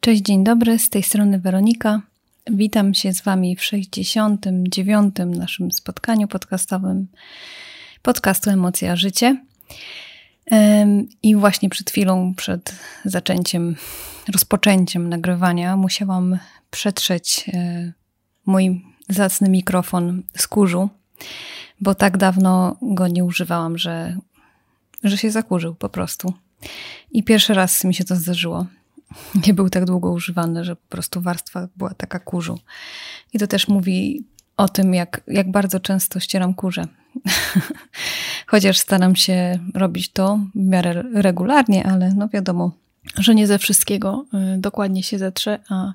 [0.00, 2.02] Cześć, dzień dobry, z tej strony Weronika.
[2.50, 5.14] Witam się z Wami w 69.
[5.26, 7.06] naszym spotkaniu podcastowym
[8.02, 9.44] podcastu Emocja Życie.
[11.22, 12.74] I właśnie przed chwilą, przed
[13.04, 13.76] zaczęciem,
[14.32, 16.38] rozpoczęciem nagrywania, musiałam
[16.70, 17.92] przetrzeć e,
[18.46, 20.88] mój zacny mikrofon z kurzu,
[21.80, 24.16] bo tak dawno go nie używałam, że,
[25.04, 26.34] że się zakurzył po prostu.
[27.12, 28.66] I pierwszy raz mi się to zdarzyło.
[29.46, 32.58] Nie był tak długo używany, że po prostu warstwa była taka kurzu.
[33.32, 34.24] I to też mówi
[34.56, 36.86] o tym, jak, jak bardzo często ścieram kurze.
[38.46, 42.72] Chociaż staram się robić to w miarę regularnie, ale no wiadomo,
[43.18, 44.24] że nie ze wszystkiego
[44.56, 45.92] y, dokładnie się zetrze, a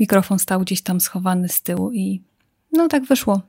[0.00, 2.22] mikrofon stał gdzieś tam schowany z tyłu i
[2.72, 3.40] no tak wyszło.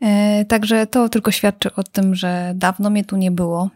[0.00, 3.70] E, także to tylko świadczy o tym, że dawno mnie tu nie było.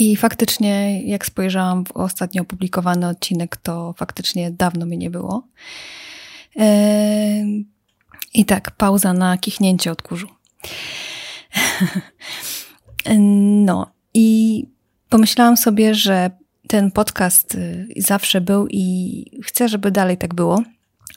[0.00, 5.42] I faktycznie, jak spojrzałam w ostatnio opublikowany odcinek, to faktycznie dawno mnie nie było.
[6.56, 7.44] E,
[8.34, 10.28] I tak, pauza na kichnięcie od kurzu.
[13.48, 14.66] No i
[15.08, 16.30] pomyślałam sobie, że
[16.68, 20.62] ten podcast y, zawsze był i chcę, żeby dalej tak było.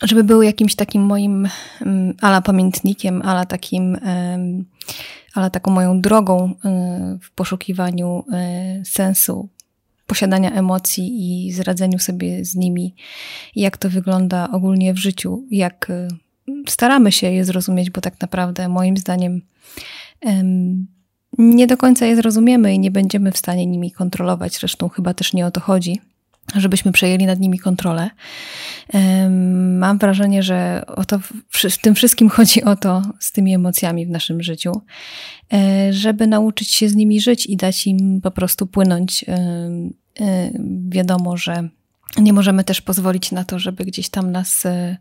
[0.02, 1.50] Żeby był jakimś takim moim
[1.82, 3.98] mm, ala pamiętnikiem, ala takim,
[5.34, 8.24] ala taką moją drogą y, w poszukiwaniu
[8.82, 9.50] y, sensu
[10.08, 11.06] posiadania emocji
[11.48, 12.96] i zradzeniu sobie z nimi,
[13.56, 15.92] jak to wygląda ogólnie w życiu, jak
[16.68, 19.42] staramy się je zrozumieć, bo tak naprawdę moim zdaniem
[21.38, 24.54] nie do końca je zrozumiemy i nie będziemy w stanie nimi kontrolować.
[24.54, 26.02] Zresztą chyba też nie o to chodzi,
[26.56, 28.10] żebyśmy przejęli nad nimi kontrolę.
[29.80, 34.10] Mam wrażenie, że o to, w tym wszystkim chodzi o to z tymi emocjami w
[34.10, 34.82] naszym życiu,
[35.54, 39.26] e, żeby nauczyć się z nimi żyć i dać im po prostu płynąć.
[39.28, 40.52] E,
[40.90, 41.70] wiadomo, że
[42.18, 44.98] nie możemy też pozwolić na to, żeby gdzieś tam nas e,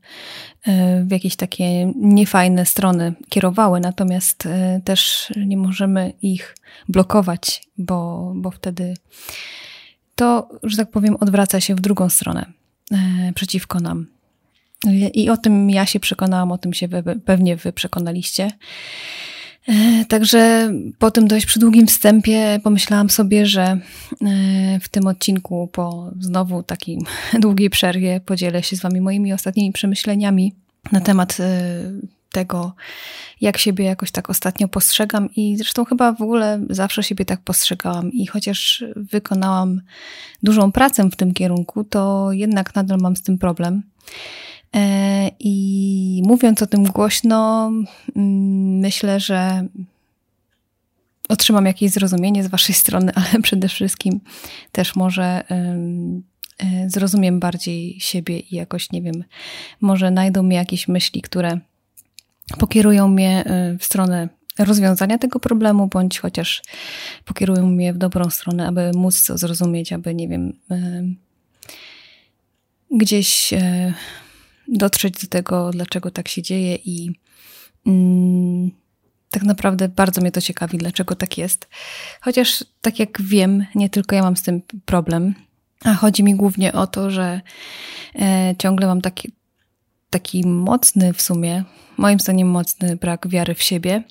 [0.67, 6.57] e, w jakieś takie niefajne strony kierowały, natomiast e, też nie możemy ich
[6.89, 8.95] blokować, bo, bo wtedy
[10.23, 12.47] to, że tak powiem, odwraca się w drugą stronę
[13.35, 14.07] przeciwko nam.
[15.15, 16.89] I o tym ja się przekonałam, o tym się
[17.25, 18.51] pewnie wy przekonaliście.
[19.69, 23.79] E, także po tym dość przydługim wstępie pomyślałam sobie, że e,
[24.81, 26.99] w tym odcinku po znowu takiej
[27.41, 30.55] długiej przerwie podzielę się z Wami moimi ostatnimi przemyśleniami
[30.93, 31.83] na temat e,
[32.33, 32.73] tego,
[33.41, 38.13] jak siebie jakoś tak ostatnio postrzegam i zresztą chyba w ogóle zawsze siebie tak postrzegałam
[38.13, 39.81] i chociaż wykonałam
[40.43, 43.83] dużą pracę w tym kierunku, to jednak nadal mam z tym problem.
[44.75, 47.71] E, I mówiąc o tym głośno,
[48.17, 49.67] mm, myślę, że
[51.29, 54.21] otrzymam jakieś zrozumienie z Waszej strony, ale przede wszystkim
[54.73, 59.25] też może e, zrozumiem bardziej siebie i jakoś, nie wiem,
[59.81, 61.61] może znajdą mi jakieś myśli, które
[62.59, 66.63] pokierują mnie e, w stronę rozwiązania tego problemu, bądź chociaż
[67.25, 70.53] pokierują mnie w dobrą stronę, aby móc to zrozumieć, aby, nie wiem,
[72.91, 73.55] gdzieś
[74.69, 77.11] dotrzeć do tego, dlaczego tak się dzieje i
[77.87, 78.71] mm,
[79.31, 81.69] tak naprawdę bardzo mnie to ciekawi, dlaczego tak jest.
[82.21, 85.35] Chociaż tak jak wiem, nie tylko ja mam z tym problem,
[85.85, 87.41] a chodzi mi głównie o to, że
[88.15, 89.33] e, ciągle mam taki,
[90.13, 91.65] taki mocny w sumie,
[91.97, 94.03] moim zdaniem mocny brak wiary w siebie.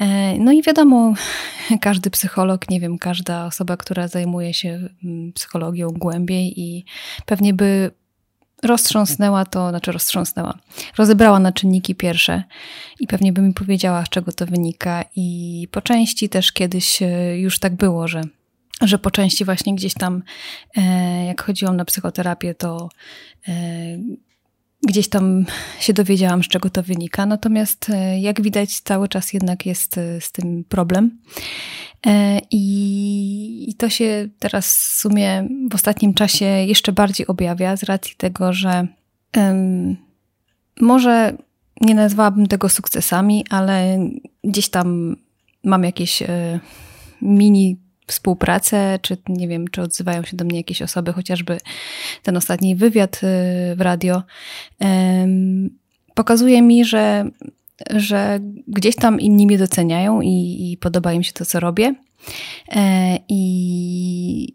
[0.00, 1.14] E, no i wiadomo,
[1.80, 6.84] każdy psycholog, nie wiem, każda osoba, która zajmuje się mm, psychologią głębiej i
[7.26, 7.90] pewnie by
[8.62, 10.58] roztrząsnęła to, znaczy roztrząsnęła,
[10.98, 12.42] rozebrała na czynniki pierwsze
[13.00, 15.04] i pewnie by mi powiedziała, z czego to wynika.
[15.16, 18.22] I po części też kiedyś e, już tak było, że
[18.82, 20.22] że po części właśnie gdzieś tam,
[20.76, 22.88] e, jak chodziłam na psychoterapię, to
[24.86, 25.46] gdzieś tam
[25.80, 27.26] się dowiedziałam, z czego to wynika.
[27.26, 31.18] Natomiast jak widać, cały czas jednak jest z tym problem.
[32.06, 38.14] E, I, to się teraz w sumie w ostatnim czasie jeszcze bardziej objawia z racji
[38.16, 38.86] tego, że
[39.36, 39.96] um,
[40.80, 41.36] może
[41.80, 43.98] nie nazwałabym tego sukcesami, ale
[44.44, 45.16] gdzieś tam
[45.64, 46.60] mam jakieś e,
[47.22, 51.58] mini współpracę, czy nie wiem, czy odzywają się do mnie jakieś osoby, chociażby
[52.22, 53.18] ten ostatni wywiad e,
[53.76, 54.22] w radio
[56.14, 57.30] pokazuje mi, że
[57.96, 61.94] że gdzieś tam inni mnie doceniają i, i podoba im się to, co robię.
[62.68, 64.54] E, I,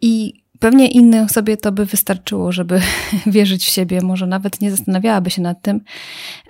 [0.00, 2.80] I pewnie innej osobie to by wystarczyło, żeby
[3.26, 4.00] wierzyć w siebie.
[4.02, 5.80] Może nawet nie zastanawiałaby się nad tym,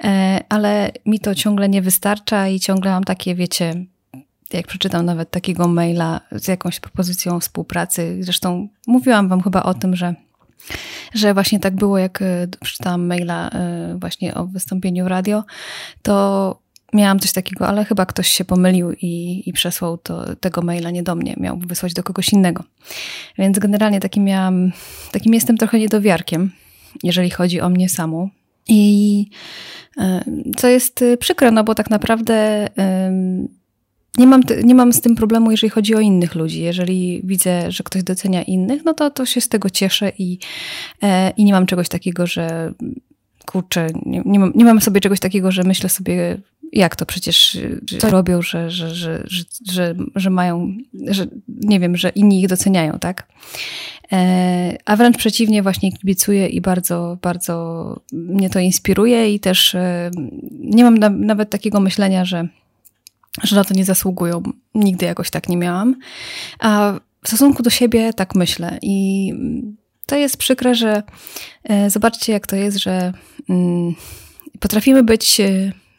[0.04, 3.84] e, ale mi to ciągle nie wystarcza i ciągle mam takie, wiecie,
[4.52, 8.16] jak przeczytam nawet takiego maila z jakąś propozycją współpracy.
[8.20, 10.14] Zresztą mówiłam Wam chyba o tym, że
[11.14, 12.22] że właśnie tak było, jak
[12.60, 13.50] przeczytałam maila
[13.96, 15.44] właśnie o wystąpieniu radio,
[16.02, 16.58] to
[16.92, 21.02] miałam coś takiego, ale chyba ktoś się pomylił i, i przesłał to, tego maila nie
[21.02, 22.64] do mnie, miał wysłać do kogoś innego.
[23.38, 24.72] Więc generalnie takim miałam,
[25.12, 26.50] takim jestem trochę niedowiarkiem,
[27.02, 28.30] jeżeli chodzi o mnie samą.
[28.68, 29.30] I
[29.98, 30.24] e,
[30.56, 32.66] co jest e, przykre, no bo tak naprawdę
[34.18, 36.60] nie mam, nie mam z tym problemu, jeżeli chodzi o innych ludzi.
[36.60, 40.38] Jeżeli widzę, że ktoś docenia innych, no to, to się z tego cieszę i,
[41.02, 42.72] e, i nie mam czegoś takiego, że
[43.46, 46.38] kurczę, nie, nie, mam, nie mam sobie czegoś takiego, że myślę sobie,
[46.72, 47.58] jak to przecież
[47.98, 50.76] co robią, że, że, że, że, że, że mają,
[51.06, 53.28] że nie wiem, że inni ich doceniają, tak?
[54.12, 60.10] E, a wręcz przeciwnie, właśnie kibicuję i bardzo, bardzo mnie to inspiruje i też e,
[60.60, 62.48] nie mam na, nawet takiego myślenia, że,
[63.42, 64.42] że na to nie zasługują.
[64.74, 65.96] Nigdy jakoś tak nie miałam.
[66.58, 69.32] A w stosunku do siebie tak myślę i
[70.06, 71.02] to jest przykre, że
[71.64, 73.12] e, zobaczcie, jak to jest, że
[73.48, 73.94] mm,
[74.60, 75.40] potrafimy być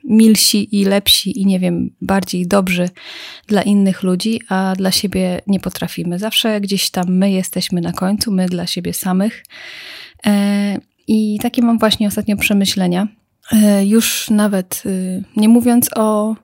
[0.03, 2.89] milsi i lepsi i nie wiem, bardziej dobrzy
[3.47, 6.19] dla innych ludzi, a dla siebie nie potrafimy.
[6.19, 9.43] Zawsze gdzieś tam my jesteśmy na końcu, my dla siebie samych.
[10.25, 13.07] E, I takie mam właśnie ostatnio przemyślenia.
[13.51, 16.35] E, już nawet y, nie mówiąc o,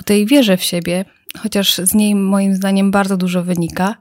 [0.00, 1.04] o tej wierze w siebie,
[1.38, 3.96] chociaż z niej moim zdaniem bardzo dużo wynika,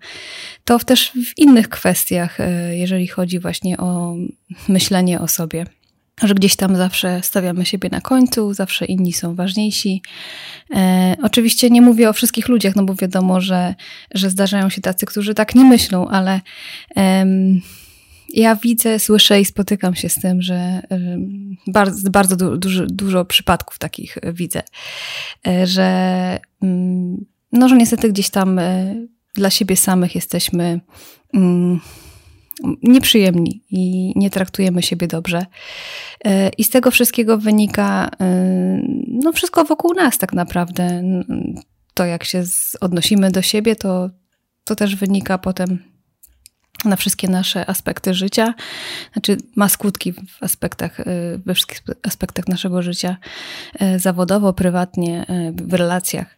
[0.65, 4.15] to też w innych kwestiach, e, jeżeli chodzi właśnie o
[4.67, 5.65] myślenie o sobie
[6.23, 10.01] że gdzieś tam zawsze stawiamy siebie na końcu, zawsze inni są ważniejsi.
[10.75, 13.75] E, oczywiście nie mówię o wszystkich ludziach, no bo wiadomo, że,
[14.13, 16.41] że zdarzają się tacy, którzy tak nie myślą, ale
[18.29, 20.81] ja widzę, słyszę i spotykam się z tym, że
[21.67, 24.63] bardzo, bardzo du, dużo, dużo przypadków takich widzę,
[25.47, 28.95] e, że, mm, no, że niestety gdzieś tam e,
[29.35, 30.79] dla siebie samych jesteśmy
[31.33, 31.79] mm,
[32.83, 35.45] nieprzyjemni i nie traktujemy siebie dobrze.
[36.25, 38.25] E, I z tego wszystkiego wynika e,
[39.07, 41.03] no wszystko wokół nas tak naprawdę.
[41.93, 42.43] To jak się
[42.81, 44.09] odnosimy do siebie, to,
[44.63, 45.94] to też wynika potem
[46.85, 48.53] na wszystkie nasze aspekty życia.
[49.13, 51.05] Znaczy ma skutki w aspektach, e,
[51.45, 53.17] we wszystkich aspektach naszego życia
[53.97, 56.37] zawodowo, prywatnie, w relacjach.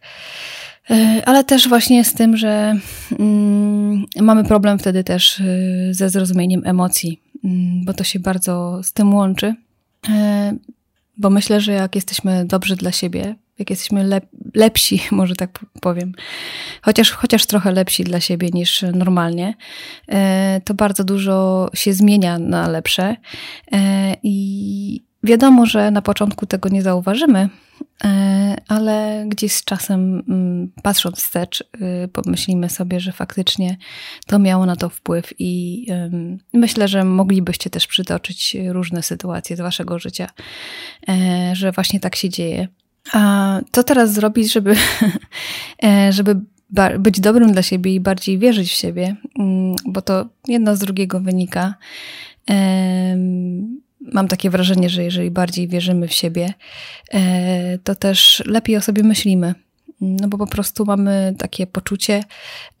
[1.24, 2.78] Ale też właśnie z tym, że
[3.18, 8.92] mm, mamy problem wtedy też y, ze zrozumieniem emocji, mm, bo to się bardzo z
[8.92, 9.54] tym łączy.
[11.18, 16.12] Bo myślę, że jak jesteśmy dobrzy dla siebie, jak jesteśmy lep lepsi, może tak powiem,
[16.82, 19.54] chociaż, chociaż trochę lepsi dla siebie niż normalnie,
[20.08, 23.16] e, to bardzo dużo się zmienia na lepsze.
[24.22, 27.48] I wiadomo, że na początku tego nie zauważymy,
[28.04, 31.60] E, ale gdzieś z czasem, mm, patrząc wstecz,
[32.04, 33.76] y, pomyślimy sobie, że faktycznie
[34.26, 35.86] to miało na to wpływ i
[36.52, 40.28] myślę, że moglibyście też przytoczyć różne sytuacje z waszego życia,
[41.08, 42.68] e, że właśnie tak się dzieje.
[43.12, 44.74] A co teraz zrobić, żeby,
[45.84, 46.40] e, żeby
[46.98, 51.20] być dobrym dla siebie i bardziej wierzyć w siebie, mm, bo to jedno z drugiego
[51.20, 51.74] wynika
[54.00, 56.54] mam takie wrażenie, że jeżeli bardziej wierzymy w siebie,
[57.12, 59.54] e, to też lepiej o sobie myślimy.
[60.00, 62.24] No bo po prostu mamy takie poczucie,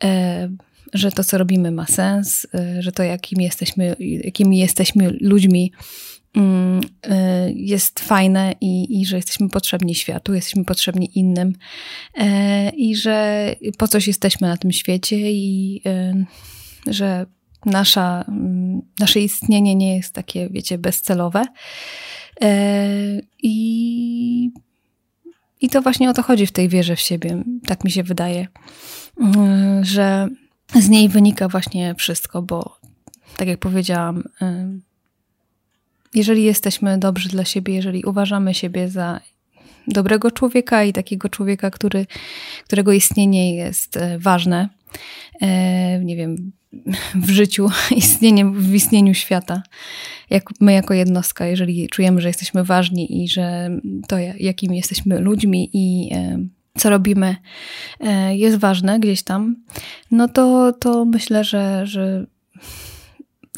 [0.04, 0.48] e,
[0.94, 2.46] że to, co robimy, ma sens,
[2.78, 5.72] że to, jakim jesteśmy, jakimi jesteśmy ludźmi,
[7.54, 11.52] jest fajne i, i że jesteśmy potrzebni światu, jesteśmy potrzebni innym
[12.76, 15.82] i że po coś jesteśmy na tym świecie i
[16.86, 17.26] że
[17.66, 21.44] nasza, mm, nasze istnienie nie jest takie, wiecie, bezcelowe.
[22.40, 22.88] E,
[23.42, 24.50] I,
[25.60, 28.48] I to właśnie o to chodzi w tej wierze w siebie, tak mi się wydaje,
[29.20, 30.28] mm, że
[30.74, 32.78] z niej wynika właśnie wszystko, bo
[33.36, 34.78] tak jak powiedziałam, e,
[36.14, 39.20] jeżeli jesteśmy dobrzy dla siebie, jeżeli uważamy siebie za
[39.86, 42.06] dobrego człowieka i takiego człowieka, który,
[42.64, 44.68] którego istnienie jest e, ważne,
[46.02, 46.52] nie wiem,
[47.26, 49.62] w życiu, istnieniem, w istnieniu świata.
[50.30, 53.70] Jak my jako jednostka, jeżeli czujemy, że jesteśmy ważni i że
[54.08, 56.38] to, jakimi jesteśmy ludźmi i e,
[56.78, 57.36] co robimy
[58.00, 59.56] e, jest ważne gdzieś tam,
[60.10, 62.26] no to, to myślę, że, że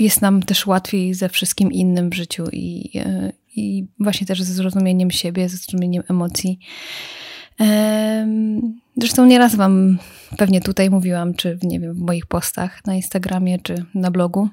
[0.00, 4.54] jest nam też łatwiej ze wszystkim innym w życiu i, e, i właśnie też ze
[4.54, 6.59] zrozumieniem siebie, ze zrozumieniem emocji.
[8.97, 9.99] Zresztą nieraz Wam
[10.37, 14.49] pewnie tutaj mówiłam, czy nie wiem, w moich postach na Instagramie, czy na blogu,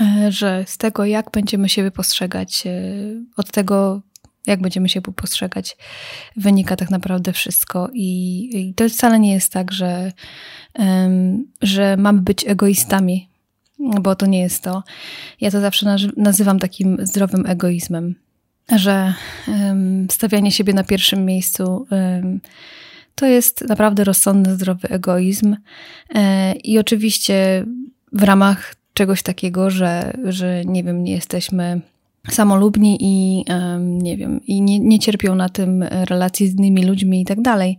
[0.00, 2.70] e, że z tego, jak będziemy siebie postrzegać, e,
[3.36, 4.02] od tego,
[4.46, 5.76] jak będziemy się postrzegać,
[6.36, 7.88] wynika tak naprawdę wszystko.
[7.92, 10.12] I, i to wcale nie jest tak, że,
[11.62, 13.29] że mamy być egoistami
[14.00, 14.82] bo to nie jest to.
[15.40, 18.14] Ja to zawsze nazywam takim zdrowym egoizmem,
[18.76, 19.14] że
[20.10, 21.86] stawianie siebie na pierwszym miejscu
[23.14, 25.56] to jest naprawdę rozsądny, zdrowy egoizm.
[26.14, 27.64] E, I oczywiście
[28.12, 31.80] w ramach czegoś takiego, że, że nie wiem, nie jesteśmy
[32.30, 33.44] samolubni i
[33.78, 37.78] nie wiem, i nie, nie cierpią na tym relacji z innymi ludźmi i tak dalej,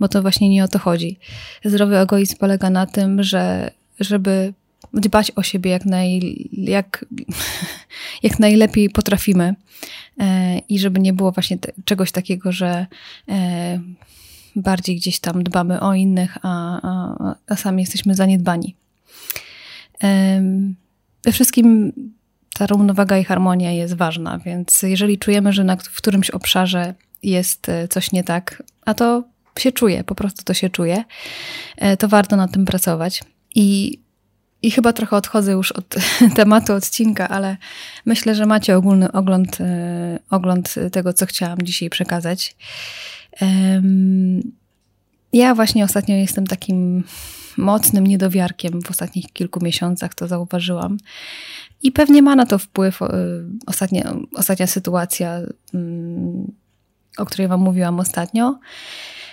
[0.00, 1.18] bo to właśnie nie o to chodzi.
[1.64, 4.52] Zdrowy egoizm polega na tym, że żeby
[4.94, 7.04] dbać o siebie jak, naj, jak,
[8.22, 9.54] jak najlepiej potrafimy
[10.20, 12.86] e, i żeby nie było właśnie te, czegoś takiego, że
[13.28, 13.80] e,
[14.56, 18.76] bardziej gdzieś tam dbamy o innych, a, a, a sami jesteśmy zaniedbani.
[21.24, 21.92] We wszystkim
[22.54, 27.68] ta równowaga i harmonia jest ważna, więc jeżeli czujemy, że na, w którymś obszarze jest
[27.68, 29.24] e, coś nie tak, a to
[29.58, 31.04] się czuje, po prostu to się czuje,
[31.98, 33.22] to warto nad tym pracować.
[33.54, 33.98] I,
[34.62, 35.94] i chyba trochę odchodzę już od
[36.36, 37.56] tematu odcinka, ale
[38.06, 42.56] myślę, że macie ogólny ogląd, e, ogląd tego, co chciałam dzisiaj przekazać.
[45.32, 47.04] Ja właśnie ostatnio jestem takim
[47.56, 50.96] mocnym niedowiarkiem w ostatnich kilku miesiącach, to zauważyłam.
[51.82, 52.98] I pewnie ma na to wpływ
[53.66, 55.40] ostatnia, ostatnia sytuacja,
[55.74, 56.52] mm,
[57.18, 58.58] o której Wam mówiłam ostatnio.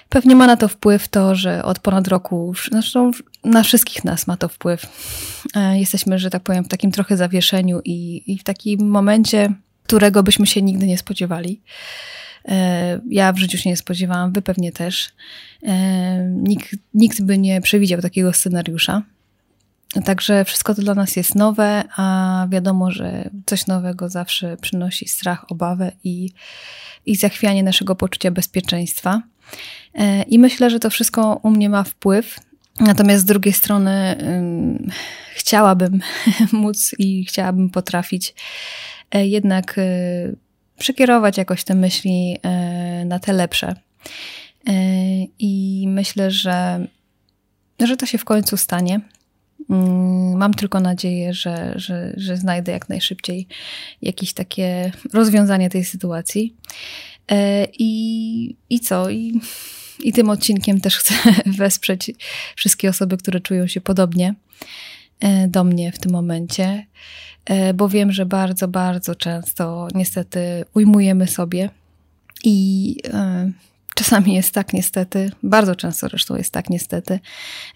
[0.10, 3.12] Pewnie ma na to wpływ to, że od ponad roku, zresztą
[3.44, 4.86] na wszystkich nas ma to wpływ.
[5.56, 10.24] E, jesteśmy, że tak powiem, w takim trochę zawieszeniu i, i w takim momencie, którego
[10.24, 11.62] byśmy się nigdy nie spodziewali.
[12.48, 15.10] E, ja w życiu się nie spodziewałam, wy pewnie też.
[15.64, 19.02] E, nikt, nikt by nie przewidział takiego scenariusza.
[20.06, 25.52] Także wszystko to dla nas jest nowe, a wiadomo, że coś nowego zawsze przynosi strach,
[25.52, 26.30] obawę i,
[27.06, 29.22] i zachwianie naszego poczucia bezpieczeństwa.
[29.94, 32.40] E, I myślę, że to wszystko u mnie ma wpływ.
[32.80, 34.18] Natomiast z drugiej strony
[35.36, 36.00] chciałabym
[36.52, 38.34] móc i chciałabym potrafić
[39.14, 39.76] jednak
[40.78, 43.68] przekierować jakoś te myśli e, na te lepsze.
[43.68, 44.74] E,
[45.40, 46.88] I myślę, że,
[47.80, 49.00] że to się w końcu stanie.
[49.70, 53.48] Mm, mam tylko nadzieję, że, że, że znajdę jak najszybciej
[54.02, 56.56] jakieś takie rozwiązanie tej sytuacji.
[57.32, 59.10] E, I, i co?
[59.10, 59.42] I,
[60.00, 61.14] I tym odcinkiem też chcę
[61.46, 62.12] wesprzeć
[62.56, 64.36] wszystkie osoby, które czują się podobnie
[65.48, 66.86] do mnie w tym momencie.
[67.46, 71.70] E, bo wiem, że bardzo, bardzo często niestety ujmujemy sobie
[72.44, 73.52] i e,
[73.98, 77.20] czasami jest tak niestety, bardzo często zresztą jest tak niestety,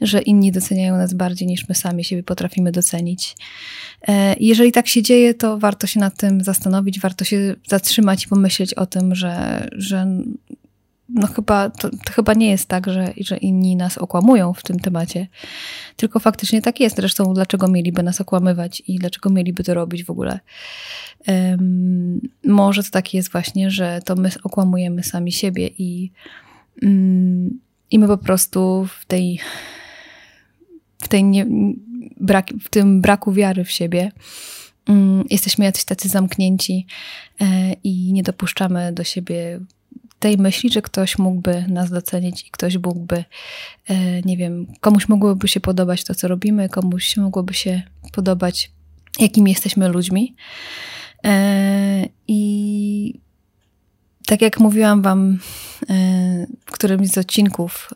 [0.02, 3.36] że inni doceniają nas bardziej niż my sami siebie potrafimy docenić.
[4.08, 8.28] E, jeżeli tak się dzieje, to warto się nad tym zastanowić, warto się zatrzymać i
[8.28, 10.08] pomyśleć o tym, że, że
[11.14, 14.80] no chyba, to, to, chyba nie jest tak, że, że inni nas okłamują w tym
[14.80, 15.28] temacie,
[15.96, 16.96] tylko faktycznie tak jest.
[16.96, 20.40] Zresztą dlaczego mieliby nas okłamywać i dlaczego mieliby to robić w ogóle?
[21.28, 26.12] Um, może to tak jest właśnie, że to my okłamujemy sami siebie i,
[26.82, 27.60] um,
[27.92, 29.40] i my po prostu w tej,
[31.04, 31.46] w tej nie,
[32.20, 34.12] brak, w tym braku wiary w siebie
[34.88, 36.86] um, jesteśmy jacyś tacy zamknięci
[37.42, 39.60] e, i nie dopuszczamy do siebie
[40.22, 43.24] tej myśli, że ktoś mógłby nas docenić i ktoś mógłby,
[43.88, 48.72] e, nie wiem, komuś mogłoby się podobać to, co robimy, komuś mogłoby się podobać,
[49.20, 50.36] jakimi jesteśmy ludźmi.
[51.26, 53.20] E, I
[54.26, 55.40] tak jak mówiłam Wam
[55.90, 55.96] e,
[56.66, 57.94] w którymś z odcinków,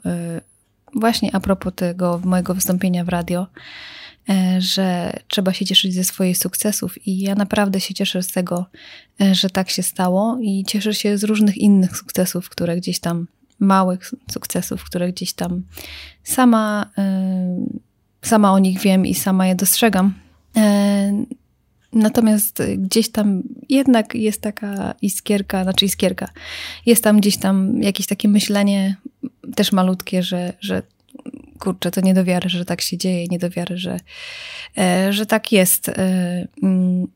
[0.96, 3.48] właśnie a propos tego mojego wystąpienia w radio,
[4.60, 8.66] że trzeba się cieszyć ze swoich sukcesów i ja naprawdę się cieszę z tego,
[9.22, 13.28] e, że tak się stało i cieszę się z różnych innych sukcesów, które gdzieś tam,
[13.60, 15.64] małych sukcesów, które gdzieś tam
[16.24, 17.66] sama, e,
[18.22, 20.14] sama o nich wiem i sama je dostrzegam.
[21.94, 26.30] Natomiast gdzieś tam jednak jest taka iskierka, znaczy iskierka,
[26.86, 28.96] jest tam gdzieś tam jakieś takie myślenie
[29.56, 30.82] też malutkie, że, że
[31.60, 34.00] kurczę, to nie do wiary, że tak się dzieje, nie do wiary, że,
[34.78, 35.90] e, że tak jest.
[35.90, 37.08] E, mm,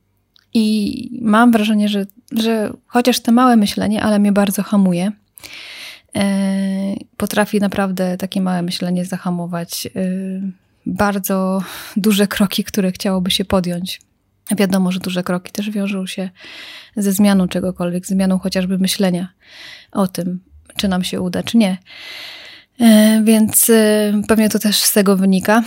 [0.53, 5.12] I mam wrażenie, że, że chociaż te małe myślenie, ale mnie bardzo hamuje.
[6.15, 9.88] E, potrafi naprawdę takie małe myślenie zahamować
[10.86, 11.63] bardzo
[11.98, 14.01] duże kroki, które chciałoby się podjąć.
[14.58, 16.29] Wiadomo, że duże kroki też wiążą się
[16.96, 19.34] ze zmianą czegokolwiek, zmianą chociażby myślenia
[19.91, 20.39] o tym,
[20.77, 21.77] czy nam się uda, czy nie.
[22.80, 25.64] E, więc e, pewnie to też z tego wynika,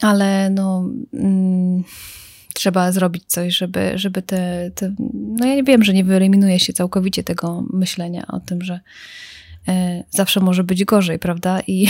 [0.00, 1.84] ale no, mm,
[2.54, 4.94] trzeba zrobić coś, żeby, żeby te, te.
[5.12, 8.80] No ja nie wiem, że nie wyeliminuje się całkowicie tego myślenia o tym, że
[9.68, 11.60] e, zawsze może być gorzej, prawda?
[11.66, 11.88] I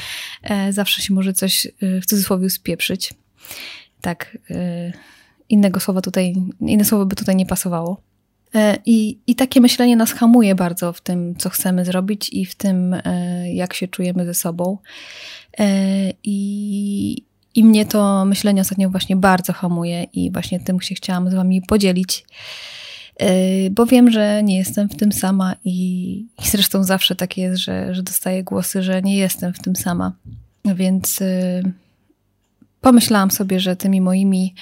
[0.70, 3.14] zawsze się może coś w cudzysłowie spieprzyć.
[4.00, 4.38] Tak,
[5.48, 8.02] innego słowa tutaj, inne słowo by tutaj nie pasowało.
[8.86, 12.96] I, I takie myślenie nas hamuje bardzo w tym, co chcemy zrobić i w tym,
[13.52, 14.78] jak się czujemy ze sobą.
[16.24, 21.34] I, i mnie to myślenie ostatnio właśnie bardzo hamuje i właśnie tym się chciałam z
[21.34, 22.24] wami podzielić.
[23.70, 26.12] Bo wiem, że nie jestem w tym sama i,
[26.44, 30.12] i zresztą zawsze tak jest, że, że dostaję głosy, że nie jestem w tym sama.
[30.64, 31.18] Więc
[32.80, 34.54] pomyślałam sobie, że tymi moimi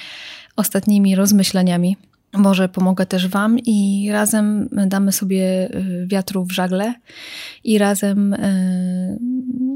[0.56, 1.96] ostatnimi rozmyśleniami
[2.32, 6.94] może pomogę też Wam i razem damy sobie y, wiatru w żagle
[7.64, 9.18] i razem y,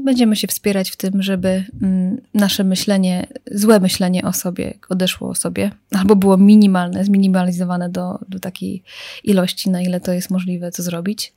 [0.03, 5.35] będziemy się wspierać w tym, żeby mm, nasze myślenie, złe myślenie o sobie odeszło o
[5.35, 8.83] sobie, albo było minimalne, zminimalizowane do, do takiej
[9.23, 11.33] ilości, na ile to jest możliwe, co zrobić.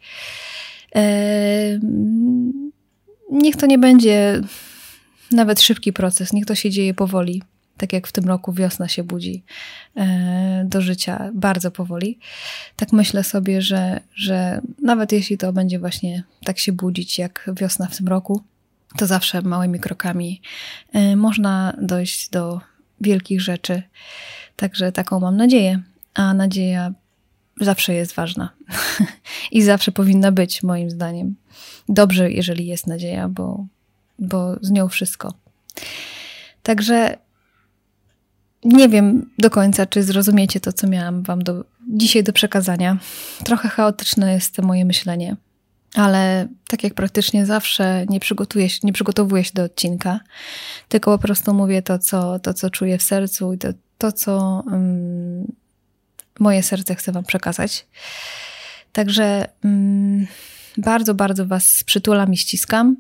[0.95, 1.81] E,
[3.33, 4.41] niech to nie będzie
[5.33, 7.43] nawet szybki proces, niech to się dzieje powoli
[7.77, 9.45] tak jak w tym roku wiosna się budzi
[9.97, 12.19] e, do życia bardzo powoli,
[12.77, 17.87] tak myślę sobie, że, że nawet jeśli to będzie właśnie tak się budzić jak wiosna
[17.87, 18.43] w tym roku,
[18.97, 20.41] to zawsze małymi krokami
[20.93, 22.61] e, można dojść do
[23.01, 23.83] wielkich rzeczy.
[24.57, 25.83] Także taką mam nadzieję,
[26.15, 26.93] a nadzieja
[27.61, 28.51] zawsze jest ważna
[29.53, 31.35] i zawsze powinna być, moim zdaniem.
[31.89, 33.67] Dobrze, jeżeli jest nadzieja, bo,
[34.19, 35.35] bo z nią wszystko.
[36.63, 37.19] Także
[38.65, 42.99] nie wiem do końca, czy zrozumiecie to, co miałam Wam do, dzisiaj do przekazania.
[43.45, 45.37] Trochę chaotyczne jest to moje myślenie,
[45.95, 50.21] ale tak jak praktycznie zawsze nie, przygotuję nie przygotowuję się do odcinka,
[50.89, 54.63] tylko po prostu mówię to, co, to, co czuję w sercu i to, to co
[54.67, 55.53] um,
[56.41, 57.87] moje serce chce Wam przekazać.
[58.93, 60.27] Także um,
[60.79, 62.97] bardzo, bardzo Was przytulam i ściskam.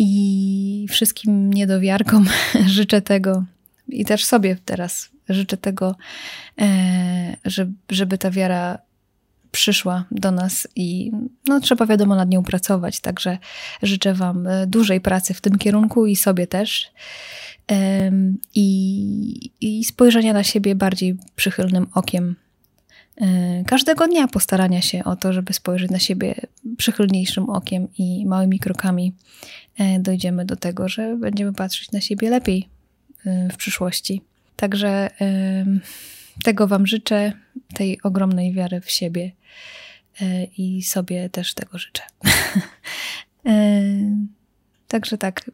[0.00, 2.28] I wszystkim niedowiarkom
[2.66, 3.44] życzę tego,
[3.88, 5.96] i też sobie teraz życzę tego,
[6.60, 7.36] e,
[7.90, 8.78] żeby ta wiara
[9.50, 11.12] przyszła do nas i
[11.46, 13.00] no, trzeba wiadomo nad nią pracować.
[13.00, 13.38] Także
[13.82, 16.90] życzę Wam e, dużej pracy w tym kierunku i sobie też.
[18.54, 22.36] I, i spojrzenia na siebie bardziej przychylnym okiem.
[23.20, 26.34] E, każdego dnia postarania się o to, żeby spojrzeć na siebie
[26.76, 29.14] przychylniejszym okiem i małymi krokami
[29.98, 32.68] dojdziemy do tego, że będziemy patrzeć na siebie lepiej,
[33.24, 34.22] w przyszłości.
[34.56, 35.10] Także
[36.42, 37.32] tego Wam życzę,
[37.74, 39.32] tej ogromnej wiary w siebie
[40.20, 42.02] e, i sobie też tego życzę.
[43.46, 43.82] E,
[44.88, 45.50] także tak,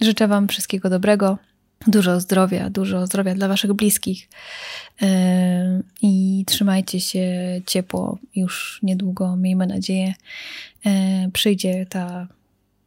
[0.00, 1.38] życzę Wam wszystkiego dobrego,
[1.86, 4.28] dużo zdrowia, dużo zdrowia dla Waszych bliskich
[6.02, 7.26] i trzymajcie się
[7.66, 8.18] ciepło.
[8.34, 10.14] Już niedługo, miejmy nadzieję,
[11.32, 12.26] przyjdzie ta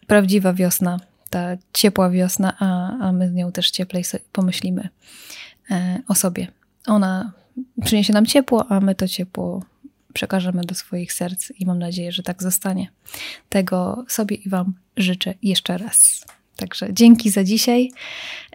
[0.07, 0.99] prawdziwa wiosna
[1.31, 4.89] ta ciepła wiosna, a, a my z nią też cieplej pomyślimy
[5.71, 6.47] e, o sobie.
[6.87, 7.31] Ona
[7.83, 9.63] przyniesie nam ciepło, a my to ciepło
[10.13, 12.91] przekażemy do swoich serc i mam nadzieję, że tak zostanie.
[13.49, 16.25] Tego sobie i Wam życzę jeszcze raz.
[16.55, 17.91] Także dzięki za dzisiaj.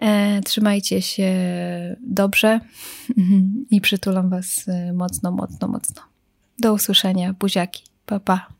[0.01, 1.31] E, trzymajcie się
[2.01, 2.59] dobrze
[3.71, 6.01] i przytulam Was e, mocno, mocno, mocno.
[6.59, 7.33] Do usłyszenia.
[7.33, 7.83] Buziaki.
[8.05, 8.56] Pa, pa.